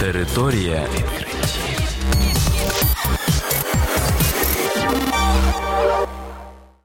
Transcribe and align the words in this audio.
Територія 0.00 0.86
відкриттів. 0.94 1.80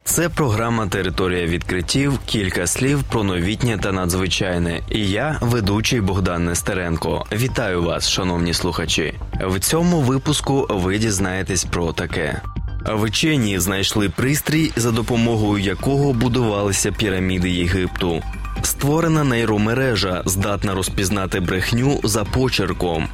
Це 0.03 0.29
програма 0.29 0.87
Територія 0.87 1.45
відкриттів. 1.45 2.19
Кілька 2.25 2.67
слів 2.67 3.03
про 3.03 3.23
новітнє 3.23 3.77
та 3.77 3.91
надзвичайне. 3.91 4.81
І 4.89 5.09
я, 5.09 5.37
ведучий 5.41 6.01
Богдан 6.01 6.45
Нестеренко. 6.45 7.25
Вітаю 7.31 7.83
вас, 7.83 8.09
шановні 8.09 8.53
слухачі. 8.53 9.13
В 9.41 9.59
цьому 9.59 10.01
випуску 10.01 10.67
ви 10.69 10.97
дізнаєтесь 10.97 11.63
про 11.65 11.93
таке. 11.93 12.41
Вчені 12.85 13.59
знайшли 13.59 14.09
пристрій, 14.09 14.71
за 14.75 14.91
допомогою 14.91 15.63
якого 15.63 16.13
будувалися 16.13 16.91
піраміди 16.91 17.49
Єгипту. 17.49 18.23
Створена 18.61 19.23
нейромережа 19.23 20.21
здатна 20.25 20.75
розпізнати 20.75 21.39
брехню 21.39 21.99
за 22.03 22.23
почерком. 22.23 23.07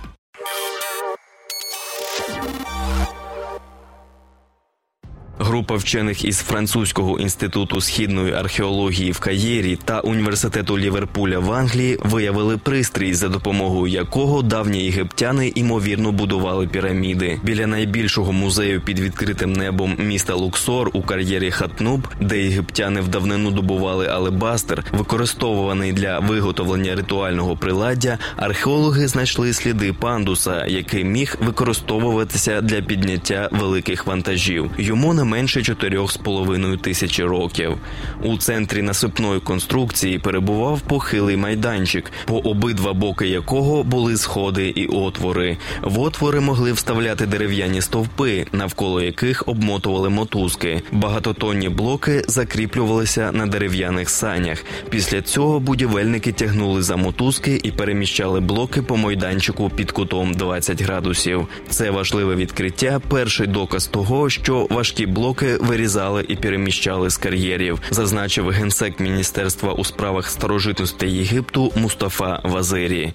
Група 5.51 5.75
вчених 5.75 6.25
із 6.25 6.37
французького 6.37 7.19
інституту 7.19 7.81
східної 7.81 8.33
археології 8.33 9.11
в 9.11 9.19
Каєрі 9.19 9.79
та 9.85 9.99
університету 9.99 10.79
Ліверпуля 10.79 11.39
в 11.39 11.51
Англії 11.51 11.97
виявили 12.03 12.57
пристрій, 12.57 13.13
за 13.13 13.27
допомогою 13.27 13.93
якого 13.93 14.41
давні 14.41 14.83
єгиптяни 14.83 15.51
ймовірно 15.55 16.11
будували 16.11 16.67
піраміди. 16.67 17.39
Біля 17.43 17.67
найбільшого 17.67 18.31
музею 18.33 18.81
під 18.81 18.99
відкритим 18.99 19.53
небом 19.53 19.95
міста 19.99 20.33
Луксор 20.35 20.89
у 20.93 21.01
кар'єрі 21.01 21.51
Хатнуб, 21.51 22.07
де 22.21 22.41
єгиптяни 22.41 23.01
в 23.01 23.07
давнину 23.07 23.51
добували 23.51 24.07
алебастер, 24.07 24.83
використовуваний 24.91 25.93
для 25.93 26.19
виготовлення 26.19 26.95
ритуального 26.95 27.57
приладдя, 27.57 28.17
археологи 28.37 29.07
знайшли 29.07 29.53
сліди 29.53 29.93
пандуса, 29.93 30.65
який 30.65 31.03
міг 31.03 31.37
використовуватися 31.41 32.61
для 32.61 32.81
підняття 32.81 33.49
великих 33.51 34.07
вантажів. 34.07 34.71
Йому 34.77 35.13
не 35.13 35.23
менше 35.41 35.59
4,5 35.59 36.77
тисячі 36.77 37.23
років. 37.23 37.77
У 38.23 38.37
центрі 38.37 38.81
насипної 38.81 39.39
конструкції 39.39 40.19
перебував 40.19 40.81
похилий 40.81 41.37
майданчик, 41.37 42.11
по 42.25 42.37
обидва 42.37 42.93
боки 42.93 43.27
якого 43.27 43.83
були 43.83 44.17
сходи 44.17 44.67
і 44.67 44.87
отвори. 44.87 45.57
В 45.81 45.99
отвори 45.99 46.39
могли 46.39 46.71
вставляти 46.71 47.25
дерев'яні 47.25 47.81
стовпи, 47.81 48.45
навколо 48.51 49.01
яких 49.01 49.43
обмотували 49.47 50.09
мотузки. 50.09 50.81
Багатотонні 50.91 51.69
блоки 51.69 52.23
закріплювалися 52.27 53.31
на 53.31 53.45
дерев'яних 53.45 54.09
санях. 54.09 54.65
Після 54.89 55.21
цього 55.21 55.59
будівельники 55.59 56.31
тягнули 56.31 56.81
за 56.81 56.95
мотузки 56.95 57.59
і 57.63 57.71
переміщали 57.71 58.39
блоки 58.39 58.81
по 58.81 58.97
майданчику 58.97 59.69
під 59.75 59.91
кутом 59.91 60.33
20 60.33 60.81
градусів. 60.81 61.47
Це 61.69 61.91
важливе 61.91 62.35
відкриття. 62.35 63.01
Перший 63.09 63.47
доказ 63.47 63.87
того, 63.87 64.29
що 64.29 64.67
важкі 64.69 65.05
блоки 65.05 65.30
вирізали 65.61 66.25
і 66.27 66.35
переміщали 66.35 67.09
з 67.09 67.17
кар'єрів, 67.17 67.81
зазначив 67.91 68.49
генсек 68.49 68.99
міністерства 68.99 69.73
у 69.73 69.83
справах 69.83 70.29
старожитностей 70.29 71.11
Єгипту 71.17 71.71
Мустафа 71.75 72.41
Вазирі. 72.43 73.13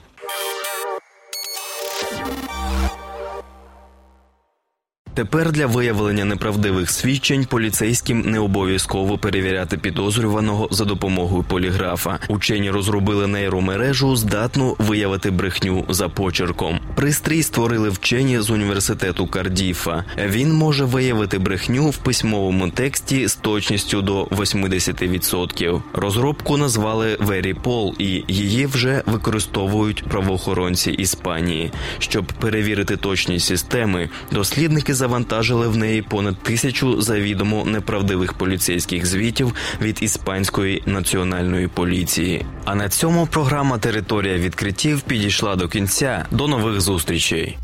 Тепер 5.16 5.52
для 5.52 5.66
виявлення 5.66 6.24
неправдивих 6.24 6.90
свідчень 6.90 7.44
поліцейським 7.44 8.20
не 8.20 8.38
обов'язково 8.38 9.18
перевіряти 9.18 9.78
підозрюваного 9.78 10.68
за 10.70 10.84
допомогою 10.84 11.42
поліграфа. 11.42 12.18
Учені 12.28 12.70
розробили 12.70 13.26
нейромережу, 13.26 14.16
здатну 14.16 14.76
виявити 14.78 15.30
брехню 15.30 15.84
за 15.88 16.08
почерком. 16.08 16.80
Пристрій 16.94 17.42
створили 17.42 17.88
вчені 17.88 18.40
з 18.40 18.50
університету 18.50 19.26
Кардіфа. 19.26 20.04
Він 20.26 20.52
може 20.52 20.84
виявити 20.84 21.38
брехню 21.38 21.90
в 21.90 21.96
письмовому 21.96 22.70
тексті 22.70 23.28
з 23.28 23.34
точністю 23.34 24.02
до 24.02 24.24
80%. 24.24 25.82
Розробку 25.92 26.56
назвали 26.56 27.16
Веріпол, 27.20 27.94
і 27.98 28.24
її 28.28 28.66
вже 28.66 29.02
використовують 29.06 30.04
правоохоронці 30.04 30.90
Іспанії. 30.90 31.72
Щоб 31.98 32.26
перевірити 32.26 32.96
точність 32.96 33.46
системи, 33.46 34.08
дослідники 34.32 34.94
завантажили 35.06 35.68
в 35.68 35.76
неї 35.76 36.02
понад 36.02 36.42
тисячу 36.42 37.00
завідомо 37.00 37.64
неправдивих 37.64 38.32
поліцейських 38.32 39.06
звітів 39.06 39.54
від 39.80 40.02
іспанської 40.02 40.82
національної 40.86 41.68
поліції. 41.68 42.46
А 42.64 42.74
на 42.74 42.88
цьому 42.88 43.26
програма 43.26 43.78
Територія 43.78 44.38
відкриттів 44.38 45.00
підійшла 45.00 45.56
до 45.56 45.68
кінця. 45.68 46.26
До 46.30 46.48
нових 46.48 46.80
зустрічей. 46.80 47.58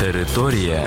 Територія. 0.00 0.86